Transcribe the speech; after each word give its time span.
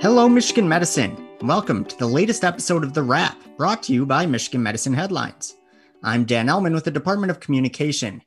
Hello, 0.00 0.30
Michigan 0.30 0.66
Medicine, 0.66 1.28
welcome 1.42 1.84
to 1.84 1.94
the 1.98 2.06
latest 2.06 2.42
episode 2.42 2.84
of 2.84 2.94
The 2.94 3.02
Wrap, 3.02 3.36
brought 3.58 3.82
to 3.82 3.92
you 3.92 4.06
by 4.06 4.24
Michigan 4.24 4.62
Medicine 4.62 4.94
Headlines. 4.94 5.56
I'm 6.02 6.24
Dan 6.24 6.46
Ellman 6.46 6.72
with 6.72 6.84
the 6.84 6.90
Department 6.90 7.30
of 7.30 7.38
Communication. 7.38 8.22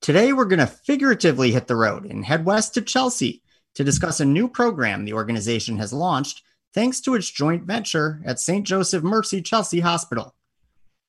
Today, 0.00 0.32
we're 0.32 0.44
going 0.44 0.60
to 0.60 0.68
figuratively 0.68 1.50
hit 1.50 1.66
the 1.66 1.74
road 1.74 2.06
and 2.06 2.24
head 2.24 2.44
west 2.44 2.74
to 2.74 2.80
Chelsea 2.80 3.42
to 3.74 3.82
discuss 3.82 4.20
a 4.20 4.24
new 4.24 4.46
program 4.46 5.04
the 5.04 5.14
organization 5.14 5.78
has 5.78 5.92
launched 5.92 6.44
thanks 6.74 7.00
to 7.00 7.16
its 7.16 7.28
joint 7.28 7.64
venture 7.64 8.22
at 8.24 8.38
St. 8.38 8.64
Joseph 8.64 9.02
Mercy 9.02 9.42
Chelsea 9.42 9.80
Hospital. 9.80 10.36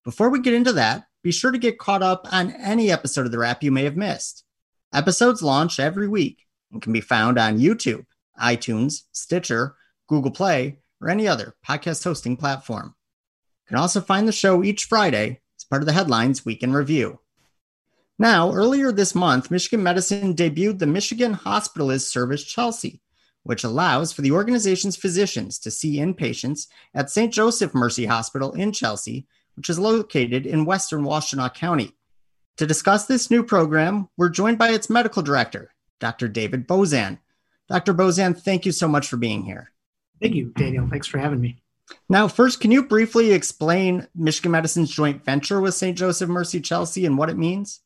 Before 0.04 0.31
we 0.31 0.41
get 0.41 0.55
into 0.55 0.73
that, 0.73 1.04
be 1.21 1.31
sure 1.31 1.52
to 1.52 1.59
get 1.59 1.77
caught 1.77 2.02
up 2.02 2.27
on 2.31 2.54
any 2.54 2.89
episode 2.89 3.27
of 3.27 3.31
The 3.31 3.38
Wrap 3.38 3.61
you 3.61 3.72
may 3.72 3.83
have 3.83 3.97
missed. 3.97 4.45
Episodes 4.91 5.44
launch 5.44 5.80
every 5.80 6.08
week 6.08 6.47
and 6.72 6.81
can 6.81 6.91
be 6.91 7.02
found 7.02 7.38
on 7.38 7.59
YouTube, 7.59 8.08
iTunes, 8.41 9.03
Stitcher, 9.11 9.75
Google 10.11 10.31
Play, 10.31 10.77
or 10.99 11.09
any 11.09 11.25
other 11.25 11.55
podcast 11.65 12.03
hosting 12.03 12.35
platform. 12.35 12.93
You 13.63 13.69
can 13.69 13.77
also 13.77 14.02
find 14.02 14.27
the 14.27 14.33
show 14.33 14.61
each 14.61 14.83
Friday 14.83 15.39
as 15.57 15.63
part 15.63 15.81
of 15.81 15.85
the 15.85 15.93
Headlines 15.93 16.43
Week 16.43 16.61
in 16.63 16.73
Review. 16.73 17.21
Now, 18.19 18.52
earlier 18.52 18.91
this 18.91 19.16
month, 19.16 19.49
Michigan 19.49 19.81
Medicine 19.81 20.35
debuted 20.35 20.79
the 20.79 20.85
Michigan 20.85 21.33
Hospitalist 21.33 22.09
Service 22.09 22.43
Chelsea, 22.43 23.02
which 23.43 23.63
allows 23.63 24.11
for 24.11 24.21
the 24.21 24.33
organization's 24.33 24.97
physicians 24.97 25.57
to 25.59 25.71
see 25.71 25.99
inpatients 25.99 26.67
at 26.93 27.09
St. 27.09 27.33
Joseph 27.33 27.73
Mercy 27.73 28.05
Hospital 28.05 28.52
in 28.52 28.73
Chelsea, 28.73 29.27
which 29.55 29.69
is 29.69 29.80
located 29.80 30.45
in 30.45 30.66
western 30.66 31.03
Washtenaw 31.03 31.53
County. 31.53 31.95
To 32.57 32.67
discuss 32.67 33.05
this 33.05 33.31
new 33.31 33.43
program, 33.43 34.09
we're 34.17 34.27
joined 34.27 34.57
by 34.57 34.71
its 34.71 34.89
medical 34.89 35.21
director, 35.21 35.71
Dr. 36.02 36.27
David 36.27 36.67
Bozaan. 36.67 37.19
Dr. 37.69 37.93
Bozaan, 37.93 38.38
thank 38.38 38.66
you 38.66 38.73
so 38.73 38.89
much 38.89 39.08
for 39.08 39.16
being 39.16 39.43
here. 39.43 39.70
Thank 40.22 40.36
you, 40.36 40.53
Daniel. 40.55 40.88
Thanks 40.89 41.08
for 41.08 41.17
having 41.17 41.41
me. 41.41 41.58
Now, 42.08 42.27
first, 42.27 42.61
can 42.61 42.72
you 42.72 42.83
briefly 42.83 43.31
explain 43.31 44.08
Michigan 44.16 44.52
Medicine's 44.52 44.91
joint 44.91 45.25
venture 45.25 45.59
with 45.59 45.73
St. 45.73 45.97
Joseph 45.97 46.30
Mercy 46.30 46.61
Chelsea 46.61 47.05
and 47.05 47.17
what 47.17 47.30
it 47.30 47.38
means? 47.38 47.81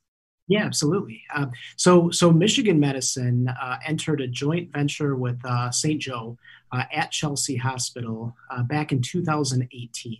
Yeah, 0.48 0.66
absolutely. 0.66 1.24
Uh, 1.34 1.48
so, 1.76 2.12
so 2.12 2.32
Michigan 2.32 2.80
Medicine 2.80 3.48
uh, 3.48 3.78
entered 3.86 4.22
a 4.22 4.28
joint 4.28 4.72
venture 4.72 5.16
with 5.16 5.44
uh, 5.44 5.72
St. 5.72 6.00
Joe 6.00 6.38
uh, 6.72 6.84
at 6.94 7.12
Chelsea 7.12 7.56
Hospital 7.56 8.36
uh, 8.52 8.62
back 8.62 8.92
in 8.92 9.02
2018. 9.02 10.20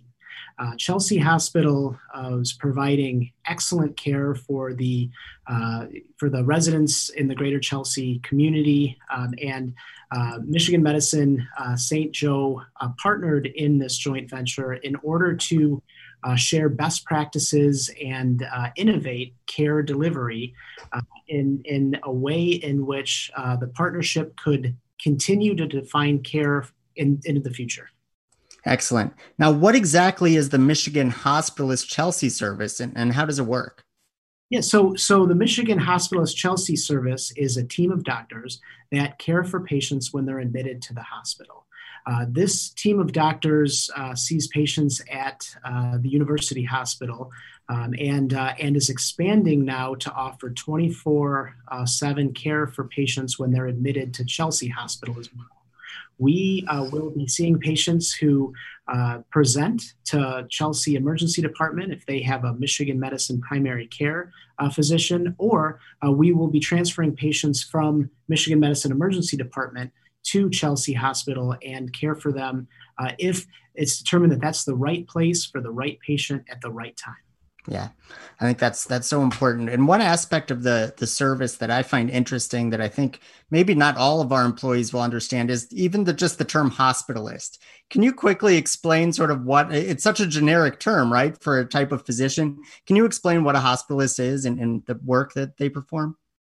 Uh, 0.58 0.72
Chelsea 0.76 1.18
Hospital 1.18 1.98
was 2.14 2.52
providing 2.54 3.30
excellent 3.46 3.96
care 3.96 4.34
for 4.34 4.72
the 4.74 5.10
for 6.16 6.30
the 6.30 6.44
residents 6.44 7.10
in 7.10 7.28
the 7.28 7.34
Greater 7.34 7.60
Chelsea 7.60 8.20
community, 8.20 8.98
um, 9.14 9.34
and 9.42 9.74
Michigan 10.44 10.82
Medicine 10.82 11.46
St. 11.76 12.12
Joe 12.12 12.62
partnered 12.98 13.46
in 13.46 13.78
this 13.78 13.96
joint 13.98 14.30
venture 14.30 14.74
in 14.74 14.96
order 14.96 15.34
to 15.36 15.82
uh, 16.26 16.34
share 16.34 16.68
best 16.68 17.04
practices 17.04 17.90
and 18.02 18.46
uh, 18.52 18.68
innovate 18.76 19.34
care 19.46 19.82
delivery 19.82 20.54
uh, 20.92 21.00
in, 21.28 21.60
in 21.64 21.98
a 22.02 22.12
way 22.12 22.42
in 22.44 22.84
which 22.84 23.30
uh, 23.36 23.56
the 23.56 23.68
partnership 23.68 24.36
could 24.36 24.76
continue 25.00 25.54
to 25.54 25.66
define 25.66 26.18
care 26.20 26.66
in, 26.96 27.20
into 27.24 27.40
the 27.40 27.50
future. 27.50 27.90
Excellent. 28.66 29.14
Now, 29.38 29.52
what 29.52 29.76
exactly 29.76 30.34
is 30.34 30.48
the 30.48 30.58
Michigan 30.58 31.10
Hospitalist 31.10 31.88
Chelsea 31.88 32.28
service 32.28 32.80
and, 32.80 32.92
and 32.96 33.12
how 33.12 33.24
does 33.24 33.38
it 33.38 33.46
work? 33.46 33.84
Yeah, 34.50 34.60
so 34.60 34.94
so 34.94 35.26
the 35.26 35.34
Michigan 35.34 35.78
Hospitalist 35.78 36.36
Chelsea 36.36 36.76
service 36.76 37.32
is 37.36 37.56
a 37.56 37.64
team 37.64 37.90
of 37.90 38.04
doctors 38.04 38.60
that 38.92 39.18
care 39.18 39.42
for 39.42 39.60
patients 39.60 40.12
when 40.12 40.24
they're 40.24 40.38
admitted 40.38 40.82
to 40.82 40.94
the 40.94 41.02
hospital. 41.02 41.66
Uh, 42.06 42.26
this 42.28 42.70
team 42.70 43.00
of 43.00 43.10
doctors 43.10 43.90
uh, 43.96 44.14
sees 44.14 44.46
patients 44.48 45.02
at 45.10 45.48
uh, 45.64 45.98
the 45.98 46.08
University 46.08 46.62
Hospital 46.62 47.32
um, 47.68 47.94
and, 47.98 48.32
uh, 48.32 48.54
and 48.60 48.76
is 48.76 48.90
expanding 48.90 49.64
now 49.64 49.96
to 49.96 50.12
offer 50.12 50.50
24 50.50 51.56
uh, 51.66 51.84
7 51.84 52.32
care 52.32 52.68
for 52.68 52.84
patients 52.84 53.40
when 53.40 53.50
they're 53.50 53.66
admitted 53.66 54.14
to 54.14 54.24
Chelsea 54.24 54.68
Hospital 54.68 55.18
as 55.18 55.28
well. 55.34 55.55
We 56.18 56.64
uh, 56.68 56.88
will 56.90 57.10
be 57.10 57.26
seeing 57.26 57.58
patients 57.58 58.12
who 58.12 58.52
uh, 58.88 59.18
present 59.30 59.82
to 60.06 60.46
Chelsea 60.48 60.94
Emergency 60.94 61.42
Department 61.42 61.92
if 61.92 62.06
they 62.06 62.22
have 62.22 62.44
a 62.44 62.54
Michigan 62.54 62.98
Medicine 62.98 63.40
primary 63.40 63.86
care 63.88 64.32
uh, 64.58 64.70
physician, 64.70 65.34
or 65.38 65.80
we 66.08 66.32
will 66.32 66.48
be 66.48 66.60
transferring 66.60 67.14
patients 67.14 67.62
from 67.62 68.08
Michigan 68.28 68.60
Medicine 68.60 68.92
Emergency 68.92 69.36
Department 69.36 69.92
to 70.26 70.50
Chelsea 70.50 70.92
Hospital 70.92 71.56
and 71.64 71.92
care 71.92 72.14
for 72.14 72.32
them 72.32 72.66
uh, 72.98 73.12
if 73.18 73.46
it's 73.74 73.98
determined 73.98 74.32
that 74.32 74.40
that's 74.40 74.64
the 74.64 74.74
right 74.74 75.06
place 75.06 75.44
for 75.44 75.60
the 75.60 75.70
right 75.70 75.98
patient 76.00 76.44
at 76.50 76.60
the 76.60 76.70
right 76.70 76.96
time. 76.96 77.14
Yeah, 77.68 77.88
I 78.40 78.44
think 78.44 78.58
that's 78.58 78.84
that's 78.84 79.08
so 79.08 79.22
important. 79.22 79.70
And 79.70 79.88
one 79.88 80.00
aspect 80.00 80.50
of 80.52 80.62
the 80.62 80.94
the 80.96 81.06
service 81.06 81.56
that 81.56 81.70
I 81.70 81.82
find 81.82 82.08
interesting 82.08 82.70
that 82.70 82.80
I 82.80 82.88
think 82.88 83.20
maybe 83.50 83.74
not 83.74 83.96
all 83.96 84.20
of 84.20 84.30
our 84.30 84.44
employees 84.44 84.92
will 84.92 85.00
understand 85.00 85.50
is 85.50 85.66
even 85.72 86.04
the 86.04 86.12
just 86.12 86.38
the 86.38 86.44
term 86.44 86.70
hospitalist. 86.70 87.58
Can 87.90 88.02
you 88.04 88.12
quickly 88.12 88.56
explain 88.56 89.12
sort 89.12 89.32
of 89.32 89.44
what 89.44 89.72
it's 89.74 90.04
such 90.04 90.20
a 90.20 90.26
generic 90.26 90.78
term, 90.78 91.12
right, 91.12 91.36
for 91.42 91.58
a 91.58 91.64
type 91.64 91.90
of 91.90 92.06
physician? 92.06 92.58
Can 92.86 92.94
you 92.94 93.04
explain 93.04 93.42
what 93.42 93.56
a 93.56 93.60
hospitalist 93.60 94.20
is 94.20 94.44
and, 94.44 94.60
and 94.60 94.86
the 94.86 95.00
work 95.04 95.34
that 95.34 95.56
they 95.56 95.68
perform? 95.68 96.16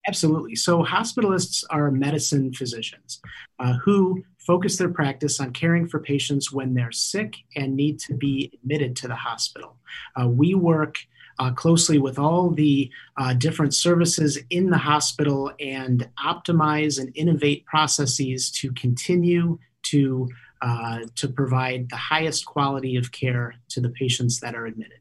Absolutely. 0.09 0.57
So, 0.57 0.83
hospitalists 0.83 1.65
are 1.69 1.91
medicine 1.91 2.51
physicians 2.51 3.21
uh, 3.59 3.75
who 3.75 4.25
focus 4.39 4.79
their 4.79 4.89
practice 4.89 5.39
on 5.39 5.53
caring 5.53 5.87
for 5.87 6.01
patients 6.01 6.51
when 6.51 6.73
they're 6.73 6.91
sick 6.91 7.37
and 7.55 7.77
need 7.77 8.01
to 8.01 8.15
be 8.15 8.51
admitted 8.55 8.97
to 8.97 9.09
the 9.09 9.15
hospital. 9.15 9.77
Uh, 10.19 10.27
we 10.27 10.55
work 10.55 10.97
uh, 11.39 11.53
closely 11.53 11.99
with 11.99 12.19
all 12.19 12.49
the 12.49 12.91
uh, 13.19 13.35
different 13.35 13.75
services 13.75 14.39
in 14.49 14.71
the 14.71 14.79
hospital 14.79 15.53
and 15.61 16.09
optimize 16.19 16.99
and 16.99 17.13
innovate 17.15 17.67
processes 17.67 18.51
to 18.51 18.73
continue 18.73 19.59
to, 19.83 20.27
uh, 20.63 21.01
to 21.17 21.29
provide 21.29 21.87
the 21.91 21.97
highest 21.97 22.47
quality 22.47 22.97
of 22.97 23.13
care 23.13 23.55
to 23.69 23.79
the 23.83 23.91
patients 23.91 24.41
that 24.41 24.55
are 24.55 24.65
admitted. 24.65 25.01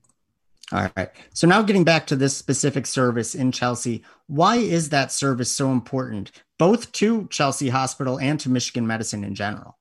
All 0.72 0.90
right. 0.98 1.10
So 1.34 1.48
now 1.48 1.62
getting 1.62 1.86
back 1.86 2.08
to 2.08 2.16
this 2.16 2.36
specific 2.36 2.86
service 2.86 3.36
in 3.36 3.52
Chelsea, 3.52 4.04
why 4.28 4.58
is 4.58 4.90
that 4.90 5.12
service 5.12 5.50
so 5.50 5.72
important, 5.72 6.32
both 6.60 6.92
to 6.94 7.28
Chelsea 7.30 7.70
Hospital 7.70 8.20
and 8.20 8.40
to 8.42 8.50
Michigan 8.50 8.86
Medicine 8.86 9.24
in 9.24 9.34
general? 9.34 9.78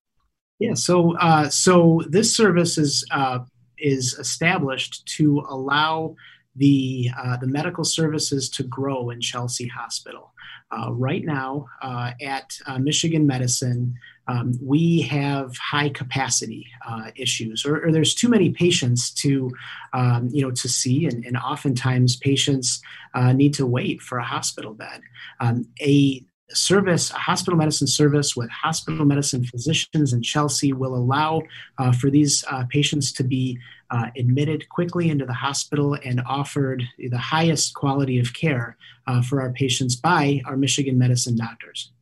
Yeah. 0.60 0.74
So 0.74 1.16
uh, 1.18 1.48
so 1.48 2.02
this 2.08 2.34
service 2.36 2.78
is 2.78 3.04
uh, 3.10 3.40
is 3.78 4.14
established 4.18 5.06
to 5.16 5.44
allow 5.48 6.14
the 6.54 7.10
uh, 7.18 7.36
the 7.36 7.46
medical 7.48 7.84
services 7.84 8.48
to 8.50 8.62
grow 8.62 9.10
in 9.10 9.20
Chelsea 9.20 9.66
Hospital. 9.66 10.32
Uh, 10.70 10.92
right 10.92 11.24
now, 11.24 11.66
uh, 11.80 12.10
at 12.20 12.58
uh, 12.66 12.78
Michigan 12.78 13.24
Medicine, 13.24 13.94
um, 14.26 14.52
we 14.60 15.02
have 15.02 15.56
high 15.58 15.88
capacity 15.88 16.66
uh, 16.84 17.12
issues, 17.14 17.64
or, 17.64 17.86
or, 17.86 17.92
there's 17.92 18.14
too 18.14 18.28
many 18.28 18.50
patients 18.50 19.12
to, 19.12 19.48
um, 19.92 20.28
you 20.32 20.42
know, 20.42 20.50
to 20.50 20.68
see, 20.68 21.06
and, 21.06 21.24
and 21.24 21.36
oftentimes 21.36 22.16
patients 22.16 22.82
uh, 23.14 23.32
need 23.32 23.54
to 23.54 23.64
wait 23.64 24.02
for 24.02 24.18
a 24.18 24.24
hospital 24.24 24.74
bed. 24.74 25.02
Um, 25.38 25.68
a 25.80 26.24
service, 26.50 27.10
a 27.10 27.18
hospital 27.18 27.58
medicine 27.58 27.86
service 27.86 28.36
with 28.36 28.48
hospital 28.50 29.04
medicine 29.04 29.44
physicians 29.44 30.12
in 30.12 30.22
Chelsea 30.22 30.72
will 30.72 30.94
allow 30.94 31.42
uh, 31.78 31.92
for 31.92 32.10
these 32.10 32.44
uh, 32.50 32.64
patients 32.70 33.12
to 33.12 33.24
be 33.24 33.58
uh, 33.90 34.06
admitted 34.16 34.68
quickly 34.68 35.10
into 35.10 35.24
the 35.24 35.32
hospital 35.32 35.96
and 36.04 36.20
offered 36.26 36.82
the 37.10 37.18
highest 37.18 37.74
quality 37.74 38.18
of 38.18 38.34
care 38.34 38.76
uh, 39.06 39.22
for 39.22 39.40
our 39.40 39.50
patients 39.50 39.96
by 39.96 40.40
our 40.46 40.56
Michigan 40.56 40.98
medicine 40.98 41.36
doctors. 41.36 41.92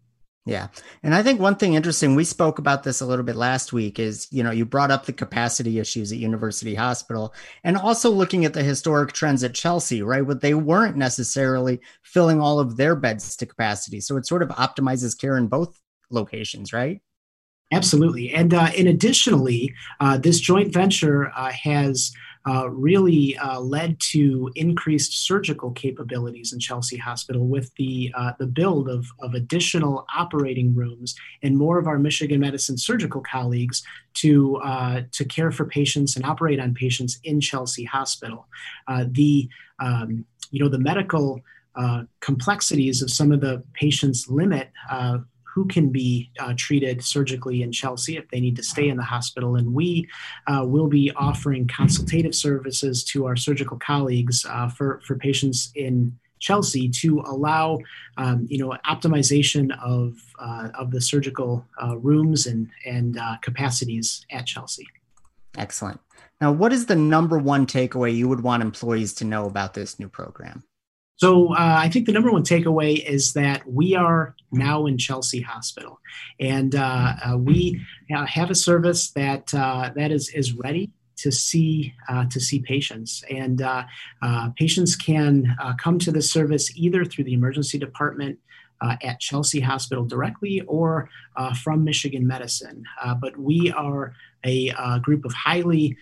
Yeah. 0.46 0.68
And 1.02 1.14
I 1.14 1.22
think 1.22 1.40
one 1.40 1.56
thing 1.56 1.72
interesting, 1.72 2.14
we 2.14 2.24
spoke 2.24 2.58
about 2.58 2.82
this 2.82 3.00
a 3.00 3.06
little 3.06 3.24
bit 3.24 3.34
last 3.34 3.72
week, 3.72 3.98
is, 3.98 4.28
you 4.30 4.42
know, 4.42 4.50
you 4.50 4.66
brought 4.66 4.90
up 4.90 5.06
the 5.06 5.12
capacity 5.12 5.78
issues 5.78 6.12
at 6.12 6.18
University 6.18 6.74
Hospital 6.74 7.32
and 7.62 7.78
also 7.78 8.10
looking 8.10 8.44
at 8.44 8.52
the 8.52 8.62
historic 8.62 9.12
trends 9.12 9.42
at 9.42 9.54
Chelsea, 9.54 10.02
right? 10.02 10.26
But 10.26 10.42
they 10.42 10.52
weren't 10.52 10.98
necessarily 10.98 11.80
filling 12.02 12.42
all 12.42 12.60
of 12.60 12.76
their 12.76 12.94
beds 12.94 13.36
to 13.36 13.46
capacity. 13.46 14.00
So 14.00 14.18
it 14.18 14.26
sort 14.26 14.42
of 14.42 14.50
optimizes 14.50 15.18
care 15.18 15.38
in 15.38 15.46
both 15.46 15.80
locations, 16.10 16.74
right? 16.74 17.00
Absolutely. 17.72 18.34
And, 18.34 18.52
uh, 18.52 18.68
and 18.76 18.86
additionally, 18.86 19.74
uh, 19.98 20.18
this 20.18 20.40
joint 20.40 20.74
venture 20.74 21.32
uh, 21.34 21.52
has 21.52 22.12
uh, 22.46 22.68
really 22.70 23.36
uh, 23.38 23.58
led 23.60 23.98
to 24.00 24.50
increased 24.54 25.26
surgical 25.26 25.70
capabilities 25.70 26.52
in 26.52 26.58
Chelsea 26.58 26.96
Hospital 26.96 27.46
with 27.46 27.74
the, 27.76 28.12
uh, 28.14 28.32
the 28.38 28.46
build 28.46 28.88
of, 28.88 29.06
of 29.20 29.34
additional 29.34 30.06
operating 30.14 30.74
rooms 30.74 31.14
and 31.42 31.56
more 31.56 31.78
of 31.78 31.86
our 31.86 31.98
Michigan 31.98 32.40
Medicine 32.40 32.76
surgical 32.76 33.22
colleagues 33.22 33.82
to, 34.14 34.56
uh, 34.56 35.02
to 35.12 35.24
care 35.24 35.50
for 35.50 35.64
patients 35.64 36.16
and 36.16 36.24
operate 36.24 36.60
on 36.60 36.74
patients 36.74 37.18
in 37.24 37.40
Chelsea 37.40 37.84
Hospital. 37.84 38.46
Uh, 38.86 39.04
the, 39.10 39.48
um, 39.80 40.24
you 40.50 40.62
know, 40.62 40.68
the 40.68 40.78
medical 40.78 41.40
uh, 41.76 42.02
complexities 42.20 43.02
of 43.02 43.10
some 43.10 43.32
of 43.32 43.40
the 43.40 43.62
patients 43.72 44.28
limit 44.28 44.70
who 45.54 45.64
can 45.66 45.90
be 45.90 46.30
uh, 46.40 46.52
treated 46.56 47.04
surgically 47.04 47.62
in 47.62 47.70
Chelsea 47.70 48.16
if 48.16 48.28
they 48.30 48.40
need 48.40 48.56
to 48.56 48.62
stay 48.62 48.88
in 48.88 48.96
the 48.96 49.04
hospital. 49.04 49.54
And 49.54 49.72
we 49.72 50.08
uh, 50.48 50.64
will 50.66 50.88
be 50.88 51.12
offering 51.14 51.68
consultative 51.68 52.34
services 52.34 53.04
to 53.04 53.26
our 53.26 53.36
surgical 53.36 53.78
colleagues 53.78 54.44
uh, 54.48 54.68
for, 54.68 55.00
for 55.06 55.16
patients 55.16 55.70
in 55.76 56.18
Chelsea 56.40 56.88
to 56.88 57.20
allow, 57.20 57.78
um, 58.16 58.46
you 58.50 58.58
know, 58.58 58.76
optimization 58.84 59.70
of, 59.80 60.18
uh, 60.40 60.70
of 60.74 60.90
the 60.90 61.00
surgical 61.00 61.64
uh, 61.80 61.96
rooms 61.98 62.46
and, 62.46 62.68
and 62.84 63.16
uh, 63.16 63.36
capacities 63.40 64.26
at 64.32 64.46
Chelsea. 64.46 64.86
Excellent. 65.56 66.00
Now, 66.40 66.50
what 66.50 66.72
is 66.72 66.86
the 66.86 66.96
number 66.96 67.38
one 67.38 67.64
takeaway 67.66 68.14
you 68.14 68.28
would 68.28 68.42
want 68.42 68.62
employees 68.62 69.14
to 69.14 69.24
know 69.24 69.46
about 69.46 69.74
this 69.74 70.00
new 70.00 70.08
program? 70.08 70.64
So 71.16 71.54
uh, 71.54 71.76
I 71.78 71.88
think 71.88 72.06
the 72.06 72.12
number 72.12 72.32
one 72.32 72.42
takeaway 72.42 73.04
is 73.04 73.34
that 73.34 73.70
we 73.70 73.94
are 73.94 74.34
now 74.50 74.86
in 74.86 74.98
Chelsea 74.98 75.40
Hospital, 75.40 76.00
and 76.40 76.74
uh, 76.74 77.14
uh, 77.24 77.38
we 77.38 77.80
have 78.08 78.50
a 78.50 78.54
service 78.54 79.10
that 79.12 79.52
uh, 79.54 79.90
that 79.94 80.10
is 80.10 80.30
is 80.30 80.54
ready 80.54 80.90
to 81.16 81.30
see 81.30 81.94
uh, 82.08 82.24
to 82.30 82.40
see 82.40 82.60
patients, 82.60 83.22
and 83.30 83.62
uh, 83.62 83.84
patients 84.56 84.96
can 84.96 85.56
come 85.80 86.00
to 86.00 86.10
the 86.10 86.22
service 86.22 86.76
either 86.76 87.04
through 87.04 87.24
the 87.24 87.34
emergency 87.34 87.78
department. 87.78 88.38
at 88.82 89.18
Chelsea 89.18 89.60
Hospital 89.60 90.04
directly 90.04 90.60
or 90.66 91.08
from 91.62 91.84
Michigan 91.84 92.26
Medicine. 92.26 92.84
but 93.20 93.34
we 93.38 93.72
are 93.72 94.12
a, 94.44 94.74
group 95.00 95.24
of 95.24 95.32
highly, 95.32 95.96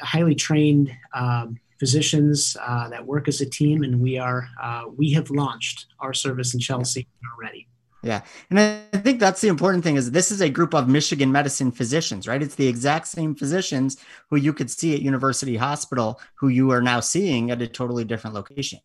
highly 0.00 0.34
trained 0.36 0.92
um, 1.14 1.58
physicians 1.78 2.56
uh, 2.60 2.88
that 2.88 3.04
work 3.04 3.28
as 3.28 3.40
a 3.40 3.46
team, 3.48 3.82
and 3.82 4.00
we 4.00 4.18
are 4.18 4.48
uh, 4.62 4.84
we 4.96 5.12
have 5.12 5.30
launched 5.30 5.86
our 6.00 6.14
service 6.14 6.54
in 6.54 6.60
Chelsea 6.60 7.06
already. 7.34 7.68
Yeah, 8.02 8.22
and 8.50 8.60
I 8.60 8.98
think 8.98 9.18
that's 9.18 9.40
the 9.40 9.48
important 9.48 9.82
thing 9.82 9.96
is 9.96 10.10
this 10.10 10.30
is 10.30 10.40
a 10.40 10.48
group 10.48 10.74
of 10.74 10.88
Michigan 10.88 11.32
medicine 11.32 11.72
physicians, 11.72 12.28
right? 12.28 12.42
It's 12.42 12.54
the 12.54 12.68
exact 12.68 13.08
same 13.08 13.34
physicians 13.34 13.96
who 14.30 14.36
you 14.36 14.52
could 14.52 14.70
see 14.70 14.94
at 14.94 15.02
University 15.02 15.56
Hospital, 15.56 16.20
who 16.34 16.48
you 16.48 16.70
are 16.70 16.82
now 16.82 17.00
seeing 17.00 17.50
at 17.50 17.62
a 17.62 17.66
totally 17.66 18.04
different 18.04 18.34
location. 18.34 18.78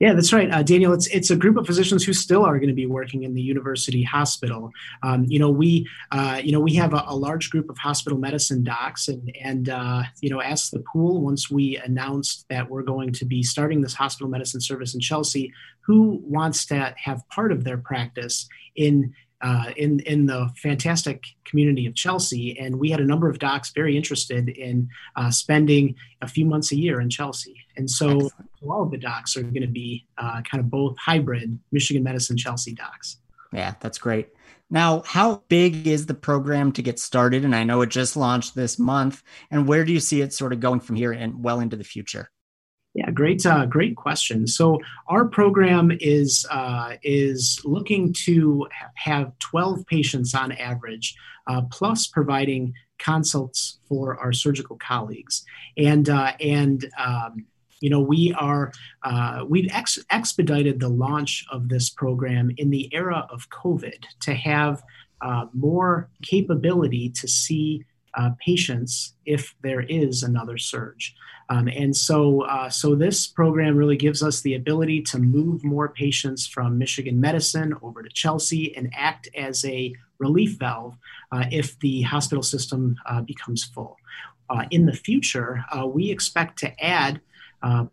Yeah, 0.00 0.14
that's 0.14 0.32
right, 0.32 0.50
uh, 0.50 0.62
Daniel. 0.62 0.94
It's 0.94 1.06
it's 1.08 1.28
a 1.28 1.36
group 1.36 1.58
of 1.58 1.66
physicians 1.66 2.02
who 2.02 2.14
still 2.14 2.42
are 2.42 2.58
going 2.58 2.70
to 2.70 2.74
be 2.74 2.86
working 2.86 3.22
in 3.22 3.34
the 3.34 3.42
university 3.42 4.02
hospital. 4.02 4.72
Um, 5.02 5.26
you 5.28 5.38
know, 5.38 5.50
we 5.50 5.86
uh, 6.10 6.40
you 6.42 6.52
know 6.52 6.60
we 6.60 6.74
have 6.76 6.94
a, 6.94 7.04
a, 7.06 7.14
large 7.14 7.50
group 7.50 7.68
of 7.68 7.76
hospital 7.76 8.18
medicine 8.18 8.64
docs, 8.64 9.08
and 9.08 9.30
and 9.42 9.68
uh, 9.68 10.04
you 10.22 10.30
know, 10.30 10.40
asked 10.40 10.70
the 10.70 10.82
pool 10.90 11.20
once 11.20 11.50
we 11.50 11.76
announced 11.76 12.46
that 12.48 12.70
we're 12.70 12.82
going 12.82 13.12
to 13.12 13.26
be 13.26 13.42
starting 13.42 13.82
this 13.82 13.92
hospital 13.92 14.30
medicine 14.30 14.62
service 14.62 14.94
in 14.94 15.00
Chelsea, 15.00 15.52
who 15.82 16.18
wants 16.24 16.64
to 16.66 16.94
have 16.96 17.28
part 17.28 17.52
of 17.52 17.64
their 17.64 17.76
practice 17.76 18.48
in 18.76 19.12
uh, 19.42 19.70
in 19.76 20.00
in 20.00 20.24
the 20.24 20.48
fantastic 20.56 21.24
community 21.44 21.86
of 21.86 21.94
Chelsea, 21.94 22.58
and 22.58 22.78
we 22.78 22.90
had 22.90 23.00
a 23.00 23.06
number 23.06 23.28
of 23.28 23.38
docs 23.38 23.70
very 23.70 23.98
interested 23.98 24.48
in 24.48 24.88
uh, 25.16 25.30
spending 25.30 25.94
a 26.22 26.28
few 26.28 26.46
months 26.46 26.72
a 26.72 26.76
year 26.76 27.00
in 27.02 27.10
Chelsea. 27.10 27.54
And 27.80 27.90
so, 27.90 28.28
all 28.62 28.82
of 28.82 28.90
the 28.90 28.98
docs 28.98 29.38
are 29.38 29.42
going 29.42 29.62
to 29.62 29.66
be 29.66 30.06
uh, 30.18 30.42
kind 30.42 30.62
of 30.62 30.70
both 30.70 30.96
hybrid 30.98 31.58
Michigan 31.72 32.02
Medicine 32.02 32.36
Chelsea 32.36 32.74
docs. 32.74 33.16
Yeah, 33.54 33.74
that's 33.80 33.96
great. 33.96 34.28
Now, 34.68 35.02
how 35.06 35.42
big 35.48 35.86
is 35.86 36.04
the 36.04 36.14
program 36.14 36.72
to 36.72 36.82
get 36.82 36.98
started? 36.98 37.42
And 37.42 37.56
I 37.56 37.64
know 37.64 37.80
it 37.80 37.88
just 37.88 38.16
launched 38.16 38.54
this 38.54 38.78
month. 38.78 39.22
And 39.50 39.66
where 39.66 39.84
do 39.84 39.94
you 39.94 39.98
see 39.98 40.20
it 40.20 40.34
sort 40.34 40.52
of 40.52 40.60
going 40.60 40.80
from 40.80 40.94
here 40.94 41.10
and 41.10 41.42
well 41.42 41.58
into 41.58 41.74
the 41.74 41.84
future? 41.84 42.30
Yeah, 42.94 43.10
great, 43.10 43.46
uh, 43.46 43.64
great 43.64 43.96
question. 43.96 44.46
So 44.46 44.78
our 45.08 45.24
program 45.24 45.90
is 46.00 46.44
uh, 46.50 46.96
is 47.02 47.60
looking 47.64 48.12
to 48.24 48.68
have 48.94 49.38
12 49.38 49.86
patients 49.86 50.34
on 50.34 50.52
average, 50.52 51.14
uh, 51.46 51.62
plus 51.70 52.08
providing 52.08 52.74
consults 52.98 53.78
for 53.88 54.18
our 54.18 54.32
surgical 54.32 54.76
colleagues, 54.76 55.44
and 55.76 56.08
uh, 56.08 56.32
and 56.40 56.84
um, 56.98 57.46
you 57.80 57.90
know 57.90 58.00
we 58.00 58.32
are 58.38 58.72
uh, 59.02 59.44
we've 59.48 59.70
ex- 59.72 60.04
expedited 60.10 60.80
the 60.80 60.88
launch 60.88 61.44
of 61.50 61.68
this 61.68 61.90
program 61.90 62.50
in 62.56 62.70
the 62.70 62.88
era 62.94 63.26
of 63.30 63.48
COVID 63.50 64.04
to 64.20 64.34
have 64.34 64.82
uh, 65.20 65.46
more 65.52 66.08
capability 66.22 67.10
to 67.10 67.28
see 67.28 67.84
uh, 68.14 68.30
patients 68.44 69.14
if 69.24 69.54
there 69.62 69.82
is 69.82 70.22
another 70.22 70.58
surge. 70.58 71.14
Um, 71.48 71.68
and 71.68 71.96
so, 71.96 72.42
uh, 72.42 72.68
so 72.68 72.94
this 72.94 73.26
program 73.26 73.76
really 73.76 73.96
gives 73.96 74.22
us 74.22 74.40
the 74.40 74.54
ability 74.54 75.02
to 75.02 75.18
move 75.18 75.64
more 75.64 75.88
patients 75.88 76.46
from 76.46 76.78
Michigan 76.78 77.20
Medicine 77.20 77.74
over 77.82 78.02
to 78.02 78.08
Chelsea 78.10 78.74
and 78.76 78.92
act 78.96 79.28
as 79.36 79.64
a 79.64 79.92
relief 80.18 80.58
valve 80.58 80.96
uh, 81.32 81.46
if 81.50 81.78
the 81.80 82.02
hospital 82.02 82.42
system 82.42 82.96
uh, 83.06 83.20
becomes 83.22 83.64
full. 83.64 83.96
Uh, 84.48 84.64
in 84.70 84.86
the 84.86 84.92
future, 84.92 85.64
uh, 85.76 85.86
we 85.86 86.10
expect 86.10 86.58
to 86.58 86.84
add 86.84 87.20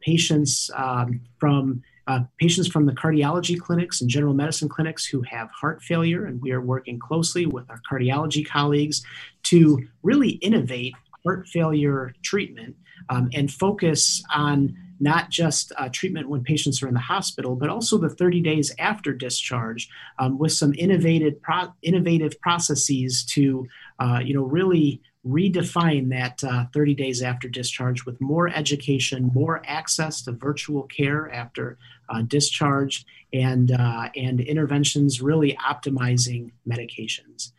patients 0.02 0.70
um, 0.76 1.22
from 1.40 1.82
uh, 2.08 2.22
patients 2.40 2.68
from 2.68 2.86
the 2.86 2.94
cardiology 2.94 3.60
clinics 3.60 4.00
and 4.02 4.10
general 4.10 4.34
medicine 4.34 4.70
clinics 4.70 5.06
who 5.06 5.22
have 5.24 5.50
heart 5.52 5.84
failure, 5.84 6.26
and 6.26 6.42
we 6.42 6.52
are 6.52 6.62
working 6.62 6.98
closely 6.98 7.46
with 7.46 7.70
our 7.70 7.82
cardiology 7.92 8.48
colleagues 8.48 9.04
to 9.44 9.86
really 10.04 10.30
innovate 10.30 10.94
heart 11.26 11.46
failure 11.48 12.14
treatment 12.24 12.76
um, 13.10 13.30
and 13.34 13.52
focus 13.52 14.24
on 14.34 14.76
not 15.00 15.30
just 15.30 15.72
uh, 15.78 15.90
treatment 15.92 16.30
when 16.30 16.44
patients 16.44 16.82
are 16.82 16.88
in 16.88 16.94
the 16.94 17.00
hospital, 17.00 17.56
but 17.56 17.70
also 17.70 17.98
the 17.98 18.10
30 18.10 18.42
days 18.42 18.74
after 18.80 19.14
discharge 19.14 19.90
um, 20.18 20.40
with 20.40 20.52
some 20.52 20.74
innovative, 20.76 21.40
pro- 21.42 21.74
innovative 21.84 22.40
processes 22.42 23.24
to, 23.26 23.68
uh, 24.00 24.20
you 24.24 24.34
know, 24.34 24.44
really 24.44 25.02
redefine 25.28 26.10
that 26.10 26.44
uh, 26.44 26.66
30 26.74 26.96
days 26.96 27.22
after 27.22 27.48
discharge 27.48 28.06
with 28.06 28.20
more 28.22 28.50
education, 28.50 29.32
more 29.34 29.62
access 29.66 30.22
to 30.24 30.32
virtual 30.32 30.84
care 30.84 31.32
after 31.32 31.78
uh, 32.10 32.22
discharge, 32.22 33.06
and, 33.34 33.72
uh, 33.72 34.10
and 34.16 34.40
interventions 34.40 35.22
really 35.22 35.58
optimizing 35.66 36.52
medications. 36.68 37.52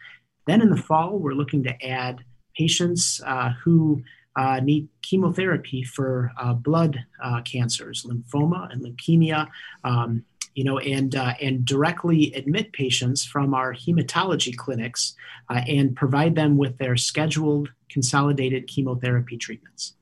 Then 0.46 0.62
in 0.62 0.70
the 0.70 0.76
fall, 0.76 1.18
we're 1.18 1.34
looking 1.34 1.62
to 1.64 1.86
add 1.86 2.24
patients 2.56 3.20
uh, 3.24 3.50
who 3.62 4.02
uh, 4.34 4.60
need 4.60 4.88
chemotherapy 5.02 5.82
for 5.82 6.32
uh, 6.40 6.54
blood 6.54 7.04
cancers, 7.44 8.04
lymphoma 8.04 8.72
and 8.72 8.82
leukemia, 8.82 9.48
um, 9.84 10.24
you 10.54 10.64
know, 10.64 10.78
and 10.78 11.14
uh, 11.14 11.34
and 11.40 11.64
directly 11.64 12.32
admit 12.34 12.72
patients 12.72 13.24
from 13.24 13.54
our 13.54 13.74
hematology 13.74 14.56
clinics 14.56 15.14
uh, 15.48 15.60
and 15.66 15.96
provide 15.96 16.34
them 16.34 16.56
with 16.56 16.78
their 16.78 16.96
scheduled 16.96 17.70
consolidated 17.88 18.66
chemotherapy 18.66 19.36
treatments. 19.36 19.94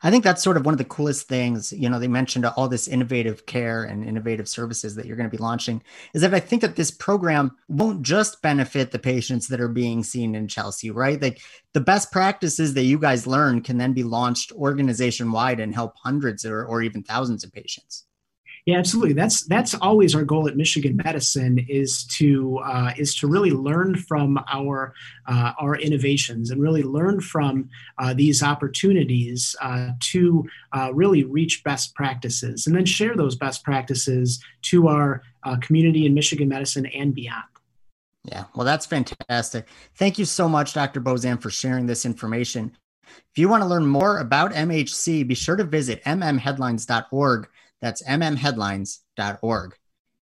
I 0.00 0.10
think 0.12 0.22
that's 0.22 0.44
sort 0.44 0.56
of 0.56 0.64
one 0.64 0.74
of 0.74 0.78
the 0.78 0.84
coolest 0.84 1.26
things. 1.26 1.72
You 1.72 1.90
know, 1.90 1.98
they 1.98 2.06
mentioned 2.06 2.46
all 2.46 2.68
this 2.68 2.86
innovative 2.86 3.46
care 3.46 3.82
and 3.82 4.04
innovative 4.04 4.48
services 4.48 4.94
that 4.94 5.06
you're 5.06 5.16
going 5.16 5.28
to 5.28 5.36
be 5.36 5.42
launching. 5.42 5.82
Is 6.14 6.22
that 6.22 6.34
I 6.34 6.40
think 6.40 6.62
that 6.62 6.76
this 6.76 6.92
program 6.92 7.56
won't 7.68 8.02
just 8.02 8.40
benefit 8.40 8.92
the 8.92 9.00
patients 9.00 9.48
that 9.48 9.60
are 9.60 9.68
being 9.68 10.04
seen 10.04 10.36
in 10.36 10.46
Chelsea, 10.46 10.92
right? 10.92 11.20
Like 11.20 11.40
the 11.74 11.80
best 11.80 12.12
practices 12.12 12.74
that 12.74 12.84
you 12.84 12.98
guys 12.98 13.26
learn 13.26 13.60
can 13.60 13.78
then 13.78 13.92
be 13.92 14.04
launched 14.04 14.52
organization 14.52 15.32
wide 15.32 15.58
and 15.58 15.74
help 15.74 15.94
hundreds 15.96 16.44
or, 16.44 16.64
or 16.64 16.80
even 16.80 17.02
thousands 17.02 17.42
of 17.42 17.52
patients. 17.52 18.04
Yeah, 18.68 18.76
absolutely. 18.76 19.14
That's 19.14 19.44
that's 19.44 19.72
always 19.72 20.14
our 20.14 20.24
goal 20.24 20.46
at 20.46 20.54
Michigan 20.54 21.00
Medicine 21.02 21.64
is 21.70 22.04
to 22.18 22.58
uh, 22.58 22.92
is 22.98 23.14
to 23.14 23.26
really 23.26 23.50
learn 23.50 23.96
from 23.96 24.38
our 24.46 24.92
uh, 25.26 25.52
our 25.58 25.76
innovations 25.76 26.50
and 26.50 26.60
really 26.60 26.82
learn 26.82 27.22
from 27.22 27.70
uh, 27.96 28.12
these 28.12 28.42
opportunities 28.42 29.56
uh, 29.62 29.92
to 30.10 30.46
uh, 30.76 30.90
really 30.92 31.24
reach 31.24 31.64
best 31.64 31.94
practices 31.94 32.66
and 32.66 32.76
then 32.76 32.84
share 32.84 33.16
those 33.16 33.36
best 33.36 33.64
practices 33.64 34.38
to 34.60 34.88
our 34.88 35.22
uh, 35.44 35.56
community 35.62 36.04
in 36.04 36.12
Michigan 36.12 36.50
Medicine 36.50 36.84
and 36.84 37.14
beyond. 37.14 37.44
Yeah, 38.24 38.44
well, 38.54 38.66
that's 38.66 38.84
fantastic. 38.84 39.66
Thank 39.94 40.18
you 40.18 40.26
so 40.26 40.46
much, 40.46 40.74
Dr. 40.74 41.00
Bozaan, 41.00 41.40
for 41.40 41.48
sharing 41.48 41.86
this 41.86 42.04
information. 42.04 42.76
If 43.06 43.38
you 43.38 43.48
want 43.48 43.62
to 43.62 43.66
learn 43.66 43.86
more 43.86 44.18
about 44.18 44.52
MHC, 44.52 45.26
be 45.26 45.34
sure 45.34 45.56
to 45.56 45.64
visit 45.64 46.04
mmheadlines.org 46.04 47.48
that's 47.80 48.02
mmheadlines.org. 48.02 49.74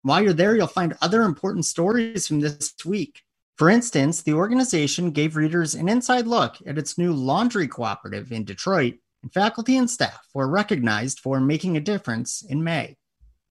While 0.02 0.22
you're 0.22 0.32
there, 0.32 0.56
you'll 0.56 0.66
find 0.66 0.96
other 1.00 1.22
important 1.22 1.64
stories 1.64 2.26
from 2.26 2.40
this 2.40 2.74
week. 2.84 3.22
For 3.56 3.70
instance, 3.70 4.22
the 4.22 4.32
organization 4.32 5.10
gave 5.10 5.36
readers 5.36 5.74
an 5.74 5.88
inside 5.88 6.26
look 6.26 6.56
at 6.66 6.78
its 6.78 6.98
new 6.98 7.12
laundry 7.12 7.68
cooperative 7.68 8.32
in 8.32 8.44
Detroit, 8.44 8.94
and 9.22 9.32
faculty 9.32 9.76
and 9.76 9.88
staff 9.88 10.26
were 10.34 10.48
recognized 10.48 11.20
for 11.20 11.38
making 11.38 11.76
a 11.76 11.80
difference 11.80 12.42
in 12.42 12.64
May. 12.64 12.96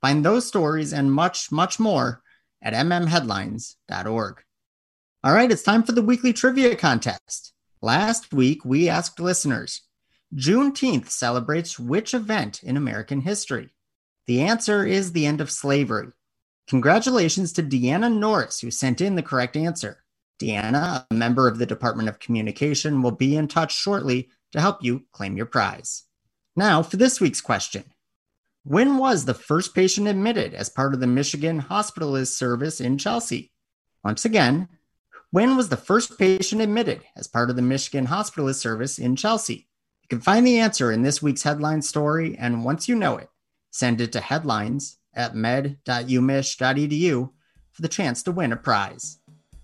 Find 0.02 0.26
those 0.26 0.48
stories 0.48 0.92
and 0.92 1.14
much, 1.14 1.52
much 1.52 1.80
more 1.80 2.22
at 2.62 2.74
mmheadlines.org. 2.74 4.44
All 5.24 5.34
right, 5.34 5.52
it's 5.52 5.64
time 5.64 5.84
for 5.84 5.92
the 5.92 6.02
weekly 6.02 6.34
trivia 6.34 6.76
contest. 6.76 7.54
Last 7.82 8.34
week, 8.34 8.66
we 8.66 8.90
asked 8.90 9.20
listeners 9.20 9.84
Juneteenth 10.36 11.10
celebrates 11.10 11.78
which 11.78 12.14
event 12.14 12.64
in 12.64 12.78
American 12.78 13.22
history? 13.22 13.70
The 14.28 14.42
answer 14.42 14.86
is 14.86 15.12
the 15.12 15.26
end 15.26 15.42
of 15.42 15.52
slavery. 15.52 16.08
Congratulations 16.68 17.52
to 17.54 17.64
Deanna 17.64 18.16
Norris, 18.16 18.60
who 18.60 18.72
sent 18.72 19.02
in 19.02 19.16
the 19.16 19.24
correct 19.24 19.58
answer. 19.58 20.04
Deanna, 20.42 21.06
a 21.10 21.14
member 21.14 21.48
of 21.48 21.58
the 21.58 21.66
Department 21.66 22.10
of 22.10 22.20
Communication, 22.20 23.02
will 23.02 23.12
be 23.12 23.36
in 23.36 23.48
touch 23.48 23.76
shortly 23.76 24.30
to 24.52 24.62
help 24.62 24.84
you 24.84 25.06
claim 25.12 25.38
your 25.38 25.46
prize. 25.46 26.04
Now, 26.56 26.82
for 26.82 26.98
this 26.98 27.22
week's 27.22 27.42
question 27.42 27.86
When 28.64 28.98
was 28.98 29.26
the 29.26 29.34
first 29.34 29.76
patient 29.76 30.08
admitted 30.08 30.54
as 30.54 30.70
part 30.70 30.94
of 30.94 31.00
the 31.00 31.08
Michigan 31.08 31.62
Hospitalist 31.62 32.36
Service 32.38 32.82
in 32.82 32.98
Chelsea? 32.98 33.52
Once 34.04 34.26
again, 34.26 34.68
when 35.30 35.56
was 35.56 35.70
the 35.70 35.78
first 35.78 36.18
patient 36.18 36.62
admitted 36.62 37.04
as 37.16 37.28
part 37.28 37.50
of 37.50 37.56
the 37.56 37.62
Michigan 37.62 38.08
Hospitalist 38.08 38.56
Service 38.56 39.00
in 39.00 39.16
Chelsea? 39.16 39.68
You 40.04 40.08
can 40.10 40.22
find 40.22 40.46
the 40.46 40.60
answer 40.60 40.92
in 40.92 41.04
this 41.04 41.22
week's 41.22 41.44
headline 41.44 41.82
story, 41.82 42.36
and 42.38 42.66
once 42.66 42.90
you 42.90 42.96
know 42.96 43.18
it, 43.18 43.30
send 43.72 44.00
it 44.02 44.12
to 44.12 44.20
headlines 44.20 44.98
at 45.14 45.36
med.umich.edu 45.36 47.30
for 47.72 47.82
the 47.82 47.88
chance 47.88 48.24
to 48.24 48.32
win 48.32 48.52
a 48.52 48.58
prize. 48.58 49.20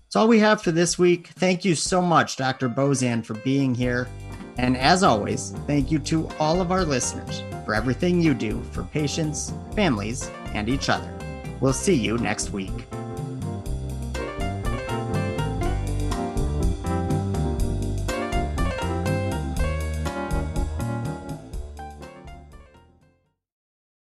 That's 0.08 0.16
all 0.16 0.28
we 0.28 0.38
have 0.40 0.62
for 0.62 0.72
this 0.72 0.98
week. 0.98 1.28
Thank 1.28 1.64
you 1.64 1.74
so 1.74 2.00
much, 2.00 2.36
Dr. 2.36 2.68
Bozaan, 2.68 3.24
for 3.24 3.34
being 3.34 3.74
here. 3.74 4.08
And 4.56 4.76
as 4.76 5.02
always, 5.02 5.50
thank 5.66 5.92
you 5.92 5.98
to 6.00 6.28
all 6.40 6.60
of 6.60 6.72
our 6.72 6.84
listeners 6.84 7.42
for 7.64 7.74
everything 7.74 8.20
you 8.20 8.34
do 8.34 8.62
for 8.72 8.82
patients, 8.82 9.52
families, 9.76 10.30
and 10.54 10.68
each 10.68 10.88
other. 10.88 11.12
We'll 11.60 11.74
see 11.74 11.94
you 11.94 12.16
next 12.18 12.50
week. 12.50 12.72